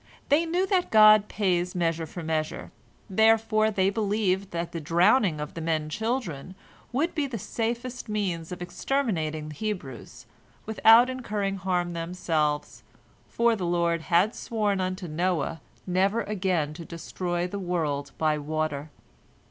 They 0.29 0.47
knew 0.47 0.65
that 0.65 0.89
God 0.89 1.27
pays 1.27 1.75
measure 1.75 2.07
for 2.07 2.23
measure, 2.23 2.71
therefore 3.07 3.69
they 3.69 3.91
believed 3.91 4.49
that 4.49 4.71
the 4.71 4.81
drowning 4.81 5.39
of 5.39 5.53
the 5.53 5.61
men 5.61 5.89
children 5.89 6.55
would 6.91 7.13
be 7.13 7.27
the 7.27 7.37
safest 7.37 8.09
means 8.09 8.51
of 8.51 8.63
exterminating 8.63 9.49
the 9.49 9.53
Hebrews, 9.57 10.25
without 10.65 11.07
incurring 11.07 11.57
harm 11.57 11.93
themselves, 11.93 12.81
for 13.29 13.55
the 13.55 13.67
Lord 13.67 14.01
had 14.01 14.33
sworn 14.33 14.81
unto 14.81 15.07
Noah 15.07 15.61
never 15.85 16.23
again 16.23 16.73
to 16.73 16.83
destroy 16.83 17.45
the 17.45 17.59
world 17.59 18.11
by 18.17 18.39
water. 18.39 18.89